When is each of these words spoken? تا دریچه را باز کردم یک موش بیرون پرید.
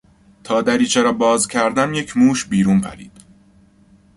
تا 0.43 0.61
دریچه 0.61 1.01
را 1.01 1.11
باز 1.13 1.47
کردم 1.47 1.93
یک 1.93 2.17
موش 2.17 2.45
بیرون 2.45 2.81
پرید. 2.81 3.11